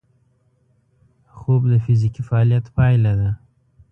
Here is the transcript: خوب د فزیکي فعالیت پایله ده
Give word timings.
خوب 1.37 1.61
د 1.71 1.73
فزیکي 1.85 2.21
فعالیت 2.29 2.65
پایله 2.75 3.13
ده 3.19 3.29